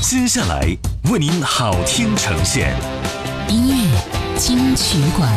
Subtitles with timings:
[0.00, 0.76] 接下来
[1.10, 2.74] 为您好听呈现，
[3.48, 5.30] 音乐金曲馆。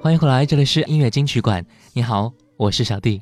[0.00, 1.64] 欢迎回来，这里是音乐金曲馆。
[1.92, 3.20] 你好，我是小弟。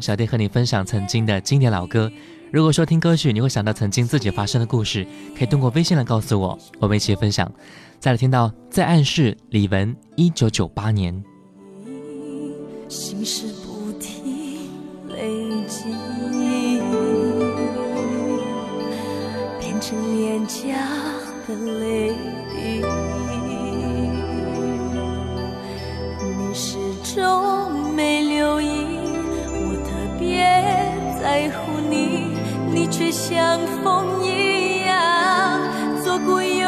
[0.00, 2.10] 小弟和你分享曾经的经典老歌。
[2.52, 5.06] 如果说听歌曲，你会想到曾经自己发生的故事，
[5.36, 7.50] 可以通过微信来告诉我，我们一起分享。
[7.98, 11.24] 再来听到在暗示李玟，一九九八年。
[12.88, 14.68] 心事不停
[15.08, 15.84] 累积。
[19.58, 20.76] 变成脸颊
[21.48, 22.14] 的泪
[31.36, 32.32] 在乎你，
[32.72, 35.60] 你却像风一样
[36.02, 36.65] 左顾右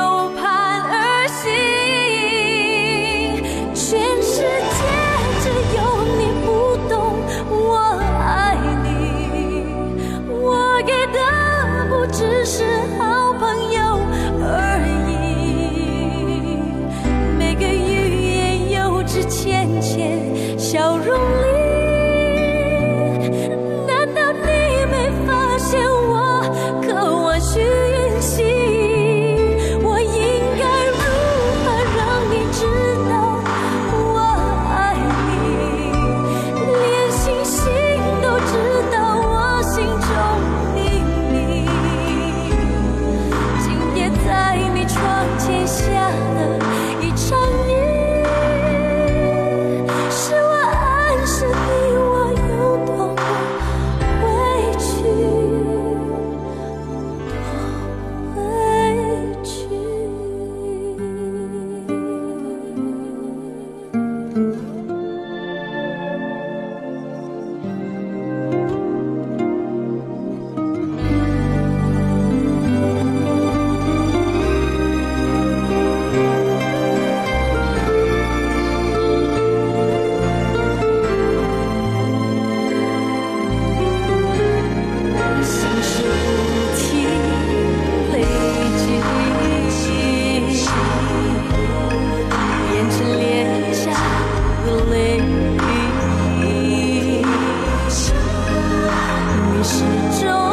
[100.10, 100.47] 中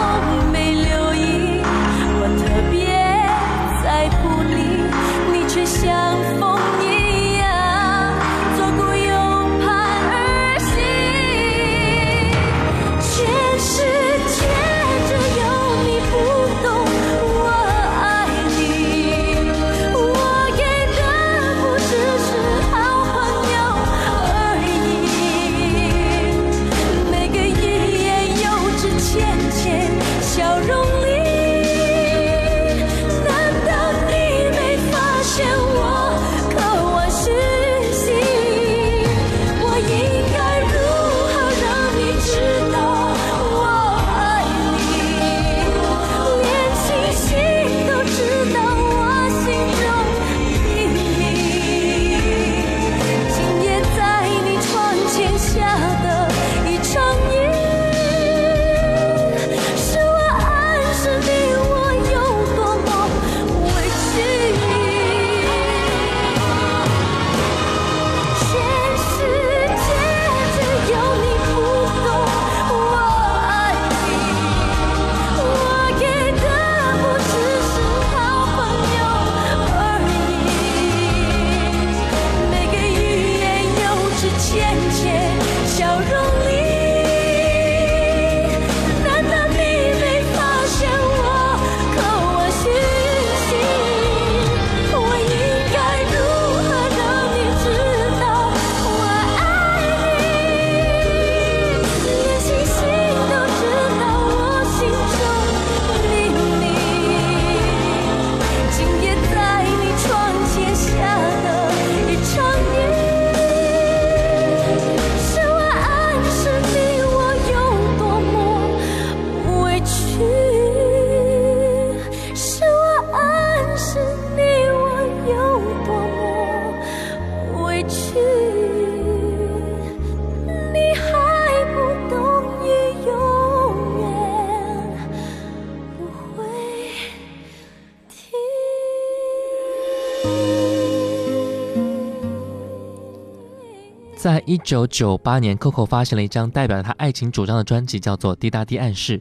[144.55, 149.19] 一九九八年，Coco 发行了一张代表他爱情主张的专辑，叫做《滴答滴暗示》。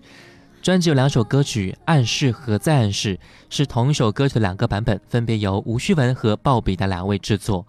[0.63, 3.17] 专辑有两首歌曲，《暗示》和《再暗示》
[3.51, 7.67] 是同一首歌曲的两个版本，分别由吴旭文和鲍比的两位制作。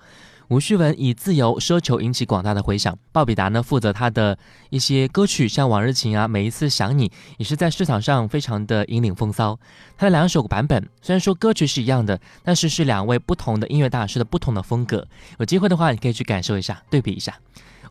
[0.50, 4.38] 吴旭文以自由奢求引起广大的回响，鲍比达呢负责他的
[4.70, 9.60] 一些歌曲，像《往日情》啊，《每一次想你》也是在市场上非常的引领风骚。
[9.98, 15.08] 他的两首版本虽然说歌曲是一样的，但是是两位不同的音乐大师的不同的风格。
[15.40, 17.36] 有机会的话，你可以去感受一下，对比一下。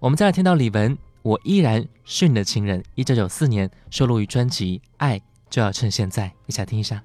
[0.00, 0.90] 我们再来听到李玟，
[1.22, 5.20] 《我依然是你的情人》，一九九四年收录于专辑《爱
[5.50, 7.02] 就要趁现在》，一起来听一下。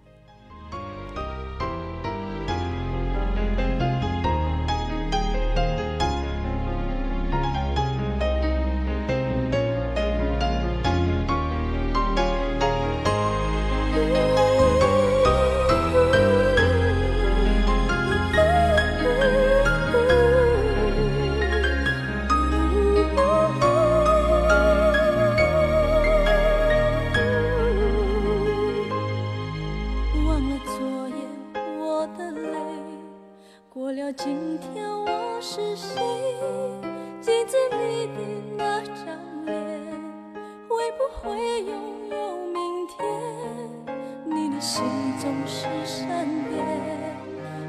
[45.21, 46.65] 总是善变，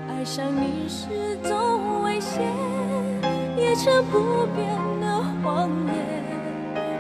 [0.09, 2.41] 爱上你是种危险，
[3.57, 4.69] 一成不变
[5.01, 5.97] 的谎言，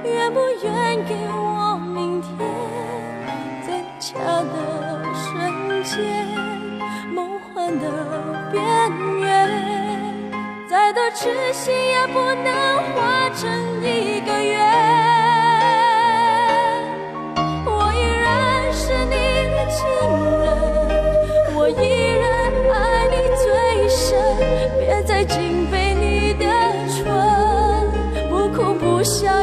[0.02, 2.30] 愿不愿给我明天？
[3.64, 6.26] 坚强的瞬间，
[7.14, 8.60] 梦幻的边
[9.20, 9.30] 缘，
[10.68, 13.48] 再多痴心也不能画成
[13.84, 14.99] 一个圆。
[21.72, 21.84] 我依
[22.18, 24.18] 然爱你最深，
[24.80, 26.44] 别再紧闭你的
[26.88, 27.06] 唇，
[28.28, 29.39] 不哭不笑。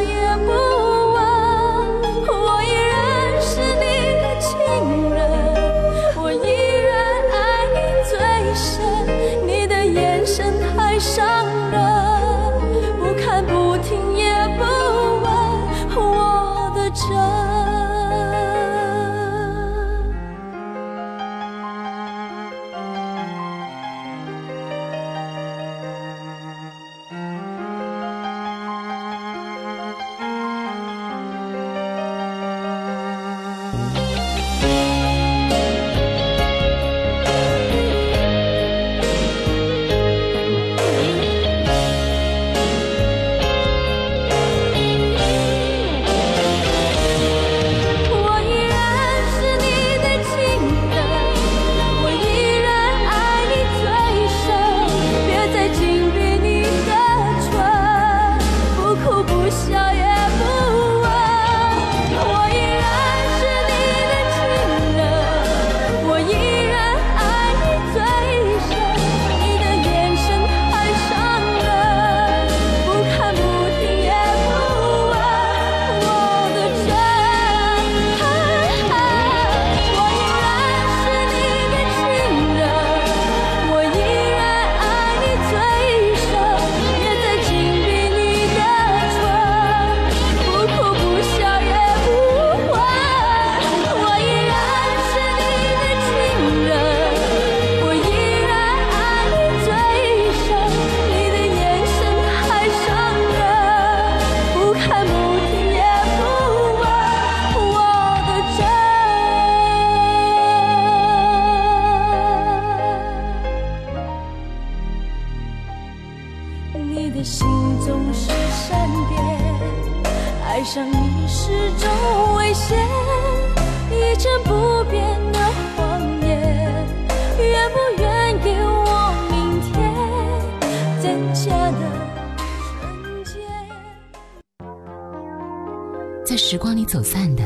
[136.26, 137.44] 在时光里走散的，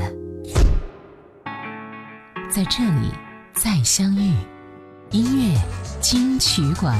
[2.50, 3.12] 在这里
[3.54, 4.34] 再相遇。
[5.12, 5.60] 音乐
[6.00, 6.98] 金曲馆，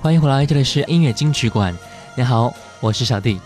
[0.00, 1.76] 欢迎回来，这里是音乐金曲馆。
[2.16, 3.38] 你好，我是小弟。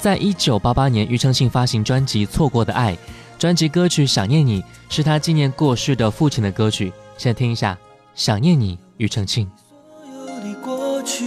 [0.00, 2.94] 在一九八八年，庾澄庆发行专辑《错过的爱》，
[3.38, 6.92] 专辑歌曲《想念你》是他纪念过世的父亲的歌曲。
[7.16, 7.76] 先听一下。
[8.14, 9.48] 想念你，庾澄庆。
[9.94, 11.24] 所有的过去，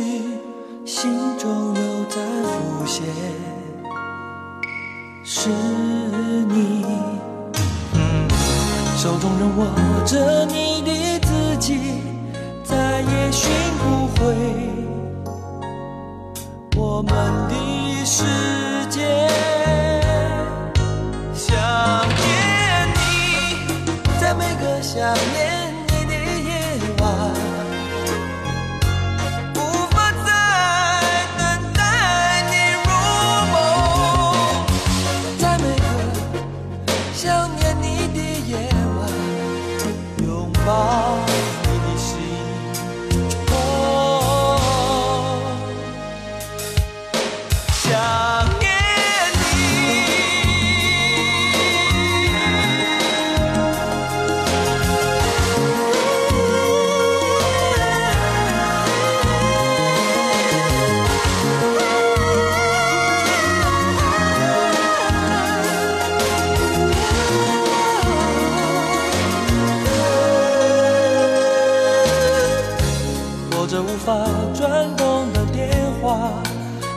[0.85, 3.05] 心中又在浮现，
[5.23, 6.83] 是你。
[8.97, 11.79] 手中仍握着你的字迹，
[12.61, 13.49] 再也寻
[13.79, 14.35] 不回
[16.75, 17.13] 我们
[17.47, 18.60] 的世界。
[18.91, 18.99] 想
[22.17, 22.99] 念你，
[24.19, 25.40] 在每个想念。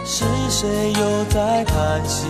[0.06, 2.26] 是谁又在叹息？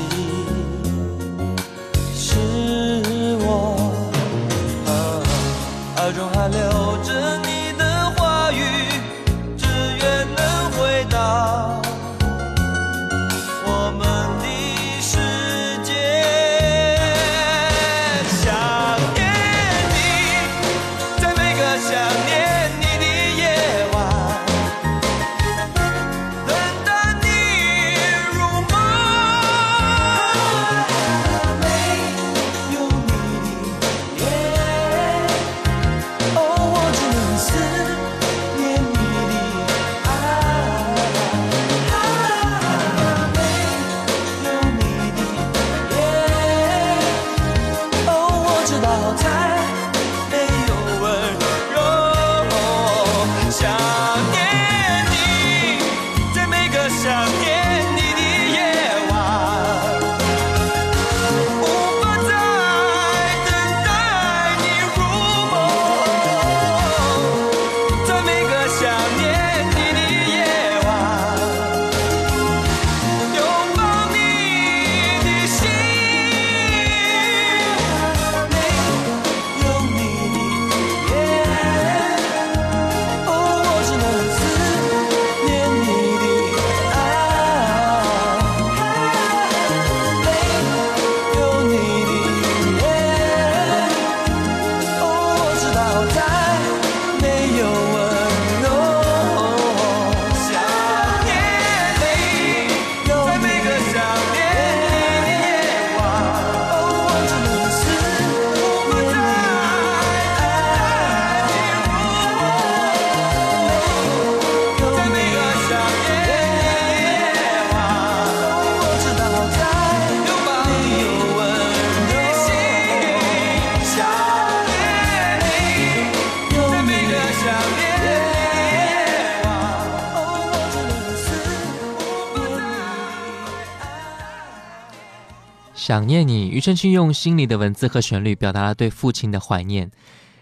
[135.86, 139.90] 想念你，庾澄庆用心里的文字和旋律表达了对父亲的怀念。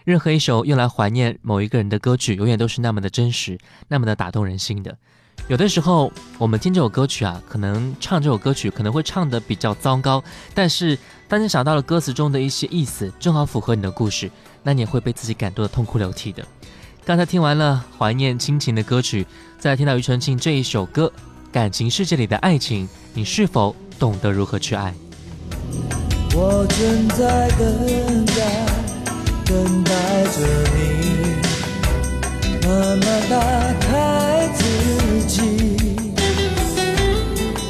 [0.05, 3.59] 任何一首用来怀念某一个人的歌曲，永远都是那么的真实，
[3.89, 4.97] 那么的打动人心的。
[5.49, 10.23] 有的时候，我们听这首歌曲啊，可能唱这首歌曲可能会唱的比较糟糕，
[10.53, 10.97] 但是
[11.27, 14.31] 当你想到了歌词中的一些意思，正好符合你的故事，
[14.63, 16.41] 那你也会被自己感动的痛哭流涕的。
[17.03, 19.27] 刚才听完了怀念亲情的歌曲，
[19.59, 21.11] 再听到庾澄庆这一首歌
[21.51, 24.93] 《感情世界里的爱情》，你是否懂得如何去爱？
[26.35, 28.35] 我正在等待，
[29.45, 29.91] 等待
[30.33, 30.37] 着
[30.75, 30.77] 你，
[32.65, 32.67] 慢
[32.97, 33.33] 慢打
[33.79, 33.87] 开
[34.55, 34.61] 自
[35.27, 35.35] 己。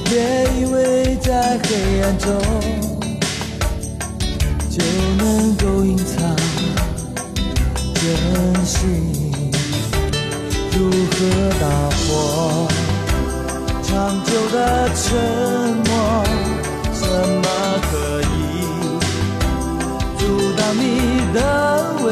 [0.06, 0.12] 别
[0.60, 2.25] 以为在黑暗中
[4.70, 4.84] 就
[5.18, 6.36] 能够隐藏
[7.96, 8.80] 真心。
[10.72, 11.16] 如何
[11.60, 12.08] 打破
[13.84, 14.58] 长久的
[14.96, 15.04] 沉
[15.86, 15.92] 默？
[17.94, 18.34] 可以
[20.18, 20.22] 阻
[20.58, 20.62] 挡？
[20.76, 20.82] 你
[21.32, 21.40] 的
[22.04, 22.08] 伪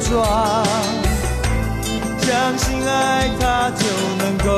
[0.00, 0.10] 装，
[2.20, 3.84] 相信爱它就
[4.18, 4.50] 能够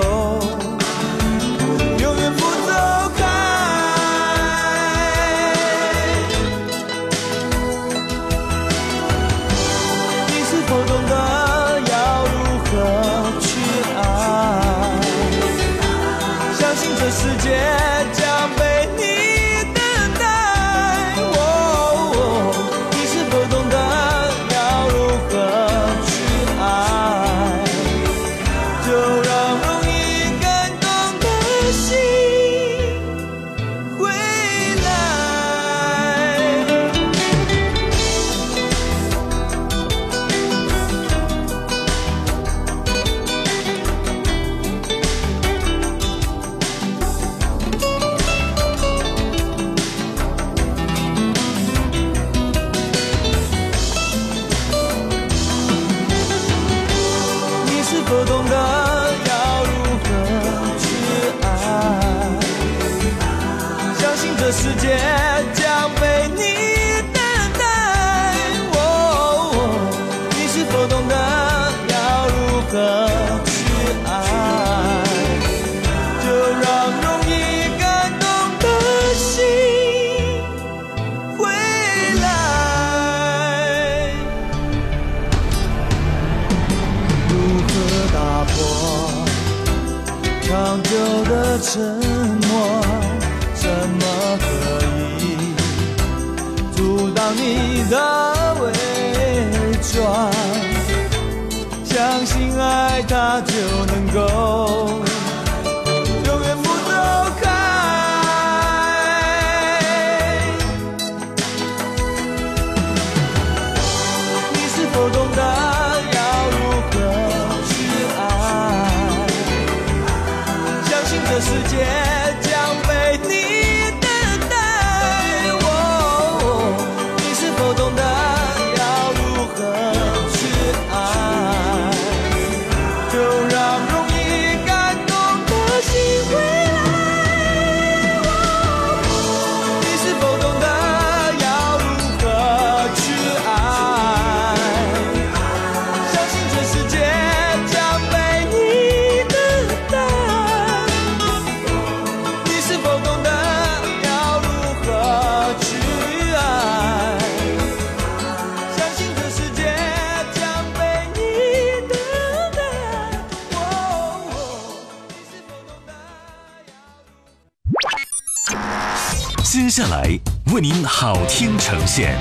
[170.64, 172.16] 您好听呈现，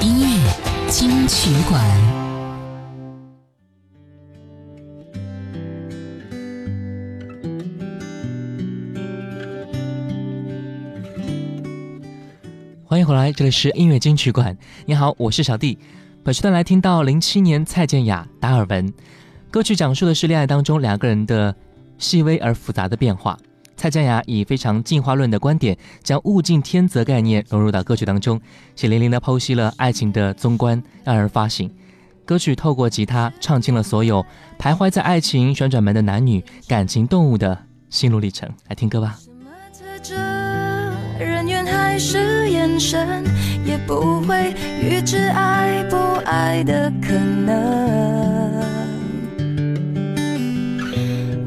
[0.00, 1.82] 音乐金曲馆，
[12.84, 14.56] 欢迎回来，这里是音乐金曲馆。
[14.86, 15.76] 你好，我是小弟。
[16.22, 18.88] 本时段来听到零七年蔡健雅《达尔文》
[19.50, 21.52] 歌曲，讲述的是恋爱当中两个人的
[21.98, 23.36] 细微而复杂的变化。
[23.76, 28.40] 蔡健雅以非常进化论的观点，将物竞天择概念融入到歌曲当中，
[28.76, 31.70] 血淋淋地剖析了爱情的综观，让人发醒。
[32.24, 34.24] 歌曲透过吉他唱尽了所有
[34.58, 37.58] 徘徊在爱情旋转门的男女感情动物的
[37.90, 38.48] 心路历程。
[38.68, 39.18] 来听歌吧。
[41.18, 43.24] 人缘还是眼神，
[43.64, 48.54] 也不会预知爱不爱的可能。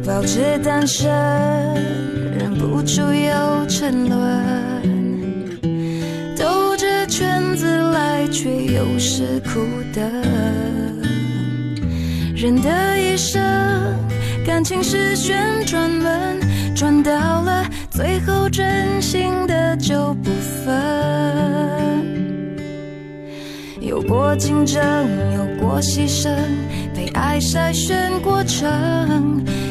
[0.06, 1.06] 保持单身，
[2.60, 5.60] 不住又沉沦，
[6.36, 9.60] 兜着圈子来，却又是苦
[9.94, 10.04] 等。
[12.36, 13.42] 人的一生，
[14.46, 16.40] 感情是旋转门，
[16.76, 20.32] 转到了最后，真心的就不
[20.66, 20.76] 分。
[23.82, 24.84] 有过竞争，
[25.36, 26.30] 有过牺牲，
[26.94, 29.44] 被爱筛选过程，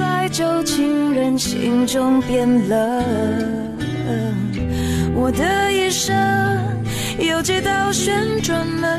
[0.00, 3.04] 在旧情人心中变冷。
[5.14, 6.16] 我的一生
[7.18, 8.98] 有几道旋转门，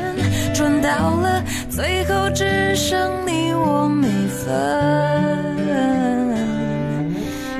[0.54, 6.01] 转到了最后只剩你我没分。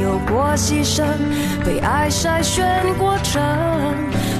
[0.00, 1.04] 有过牺牲
[1.64, 2.64] 被爱筛选
[2.98, 3.40] 过程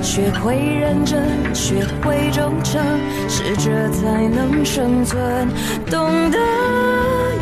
[0.03, 2.83] 学会认真学会忠诚
[3.29, 5.49] 适者才能生存。
[5.87, 6.39] 懂得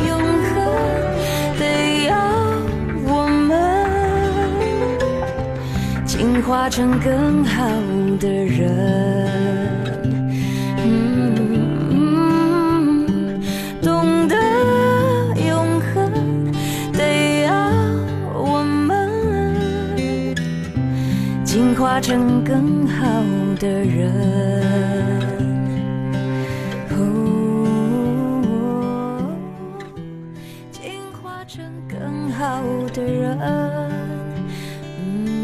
[0.07, 0.55] 永恒
[1.57, 2.15] 得要
[3.07, 3.55] 我们。
[6.05, 7.65] 进化成更好
[8.19, 9.68] 的人。
[21.99, 23.05] 化成更好
[23.59, 24.09] 的人。
[26.91, 26.95] 哦，
[30.71, 33.37] 进化成更好的人。
[35.03, 35.41] 嗯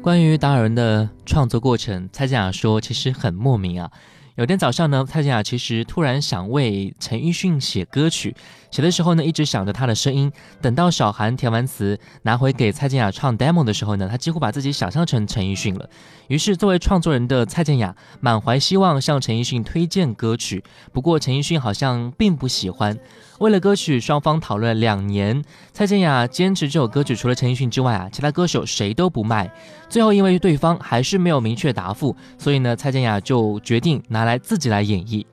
[0.00, 3.90] 关于达尔文的创作过程，蔡健雅说其实很莫名啊。
[4.36, 8.34] 有天早上呢，蔡健雅其实突然想为陈奕迅写歌曲，
[8.70, 10.32] 写的时候呢，一直想着他的声音。
[10.58, 15.86] 等到小韩填完词，拿回给蔡健雅唱 demo 的时候呢，他几乎把自己想象成陈奕迅了。
[16.28, 20.64] 于是，作为创作人的蔡健雅满怀希望向陈奕迅推荐歌曲，
[20.94, 22.98] 不过陈奕迅好像并不喜欢。
[23.42, 25.42] 为了歌曲，双方讨论了两年。
[25.72, 29.52] 蔡健雅坚持这首歌曲除了陈奕迅之外啊，其他歌手谁都不卖。
[29.88, 35.26] 最后因为对方还是没有明确答复，所以呢，蔡健雅就决定拿来自己来演绎。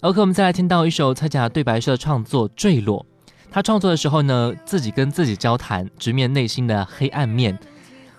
[0.00, 3.06] OK，我们再来听到一首蔡健雅对白式的创作《坠落》。
[3.52, 7.56] 她创作的时候呢，自己跟自己交谈，直面内心的黑暗面。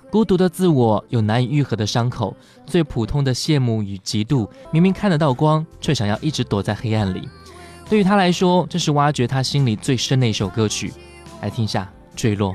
[0.09, 2.33] 孤独的自我有难以愈合的伤口，
[2.65, 7.27] 最普通的羡慕与嫉妒，明明看得到光，却想要一直躲在黑暗里。
[7.89, 10.91] 对于他来说，这是挖掘他心里最深的一首歌曲。
[11.41, 11.87] 来听一下
[12.19, 12.51] 《坠落》。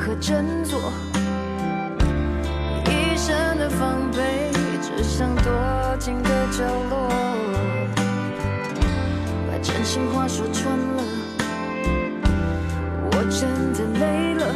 [0.00, 0.80] 何振作？
[2.86, 5.52] 一身的防备，只想躲
[5.98, 7.08] 进个角落，
[9.46, 11.02] 把真心话说穿了，
[13.12, 14.54] 我真的累了。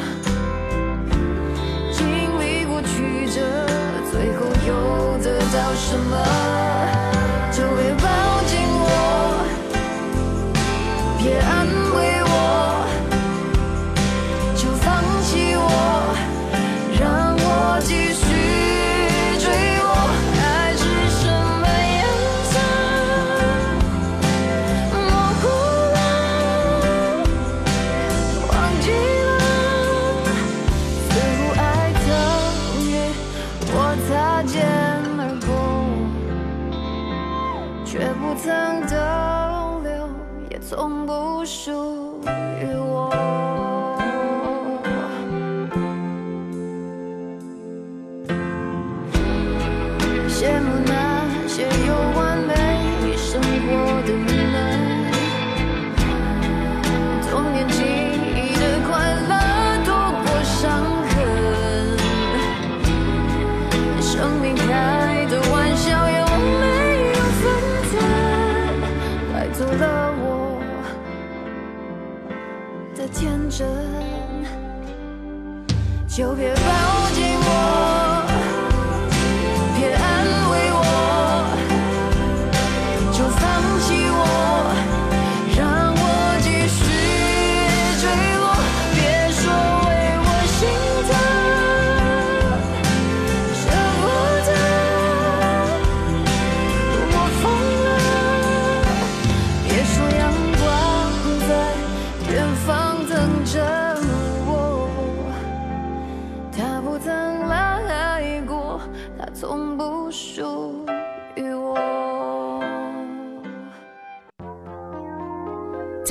[1.92, 2.09] 经
[2.40, 3.42] 历过曲折，
[4.11, 6.43] 最后又得到什么？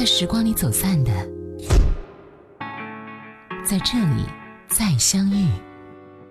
[0.03, 1.11] 在时光里走散的，
[3.63, 4.25] 在这里
[4.67, 5.47] 再相遇。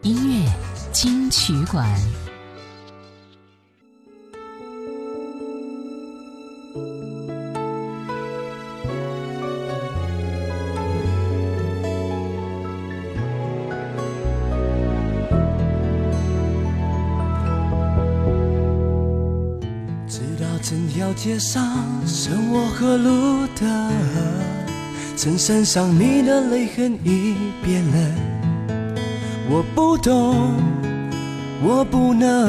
[0.02, 0.46] 音乐
[0.92, 1.88] 金曲馆，
[20.06, 23.90] 直到整条街上剩我和路灯，
[25.16, 28.14] 衬衫上你的泪痕已变了。
[29.50, 30.54] 我不懂，
[31.64, 32.48] 我不能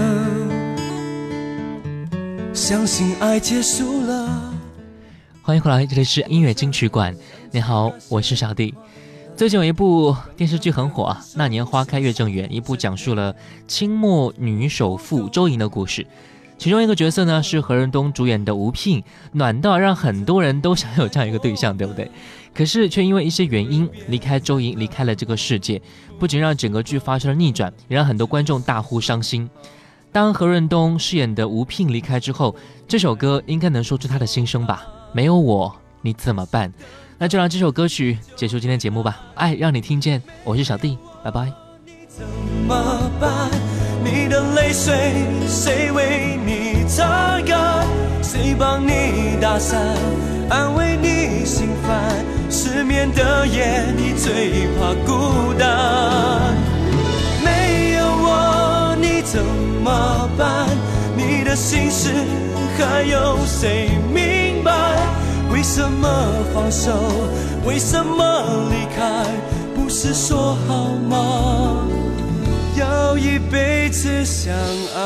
[2.53, 4.53] 相信爱结束了。
[5.41, 7.15] 欢迎回来，这里是音乐金曲馆。
[7.49, 8.75] 你好，我是小弟。
[9.35, 13.35] 最近有一部电视剧很火啊，《那年花开月正圆》，一部讲述了
[13.67, 16.05] 清末女首富周莹的故事。
[16.63, 22.09] 其中一个角色呢是何润东主演的吴聘，暖到让很多人都想有这样一个对象，对不对？
[22.55, 25.81] 可是却因为一些原因离开周莹，离开了这个世界，
[26.17, 29.49] 不仅让整个剧发生了逆转，也让很多观众大呼伤心。
[30.13, 32.55] 当何润东饰演的吴聘离开之后，
[32.87, 34.87] 这首歌应该能说出他的心声吧？
[35.11, 36.71] 没有我，你怎么办？
[37.17, 39.21] 那就让这首歌曲结束今天节目吧。
[39.35, 41.51] 爱让你听见，我是小弟，拜拜。
[42.07, 42.25] 怎
[42.65, 43.51] 么办？
[44.03, 44.93] 你的泪水
[45.47, 47.87] 谁为你擦干？
[48.21, 49.79] 谁帮你打伞，
[50.49, 52.25] 安慰你心烦？
[52.49, 55.67] 失眠的夜，你最怕孤单。
[57.43, 59.43] 没有我，你怎
[59.83, 60.67] 么办？
[61.15, 62.09] 你的心事
[62.77, 64.71] 还有谁明白？
[65.51, 66.09] 为什么
[66.53, 66.91] 放手？
[67.65, 69.25] 为什么离开？
[69.75, 71.87] 不是说好吗？
[72.77, 74.53] 要一辈子相
[74.95, 75.03] 爱。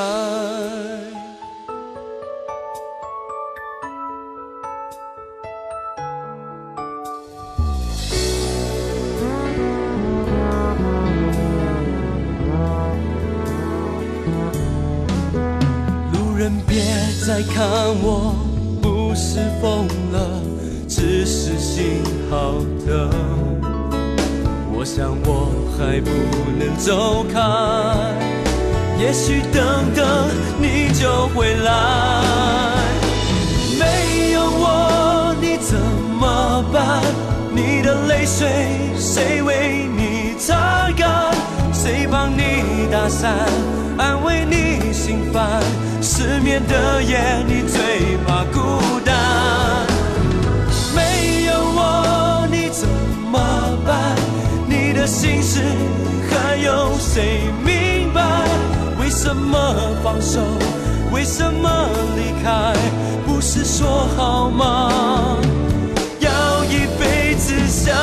[16.13, 16.82] 路人别
[17.25, 17.67] 再看
[18.01, 18.36] 我，
[18.82, 20.41] 不是疯了，
[20.88, 22.53] 只是心好
[22.86, 23.66] 疼。
[24.88, 26.10] 想我还不
[26.58, 27.38] 能走开，
[28.97, 30.30] 也许等等
[30.62, 31.71] 你就回来。
[33.78, 37.04] 没有我你怎么办？
[37.52, 38.47] 你的泪水
[38.97, 41.36] 谁为你擦干？
[41.73, 43.36] 谁帮你打伞，
[43.97, 45.62] 安慰你心烦？
[46.02, 47.19] 失眠的夜，
[56.29, 58.21] 还有谁明白？
[58.99, 60.41] 为什么放手？
[61.11, 62.73] 为什么离开？
[63.25, 65.37] 不是说好吗？
[66.19, 67.95] 要一辈子相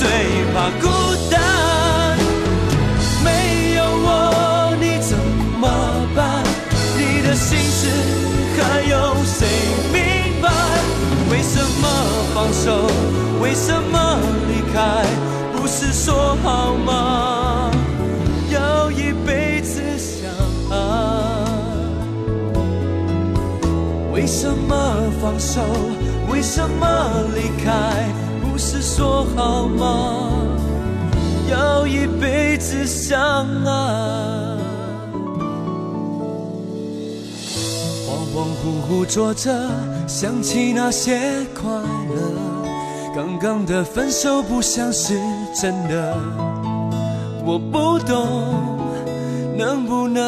[0.00, 0.08] 最
[0.54, 0.88] 怕孤
[1.30, 2.16] 单。
[3.22, 5.12] 没有我你怎
[5.60, 5.68] 么
[6.16, 6.42] 办？
[6.96, 7.86] 你的心事
[8.56, 9.46] 还有谁
[9.92, 10.48] 明白？
[11.30, 11.86] 为什么
[12.34, 12.88] 放手？
[13.42, 15.04] 为什么离开？
[15.52, 17.70] 不是说好吗？
[18.48, 20.30] 要一辈子相
[20.70, 20.74] 爱。
[24.14, 25.60] 为什么放手？
[26.32, 26.86] 为什么
[27.34, 28.08] 离开？
[29.00, 30.28] 说好吗？
[31.50, 33.18] 要一辈子相
[33.64, 33.70] 爱。
[38.04, 39.50] 恍恍惚惚坐着，
[40.06, 41.18] 想起那些
[41.54, 42.20] 快乐。
[43.14, 45.18] 刚刚的分手不像是
[45.58, 46.14] 真的，
[47.42, 48.78] 我不懂，
[49.56, 50.22] 能不能